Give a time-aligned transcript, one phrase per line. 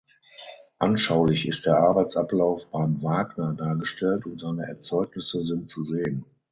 [0.79, 6.25] Anschaulich ist der Arbeitsablauf beim Wagner dargestellt und seine Erzeugnisse sind zu sehen.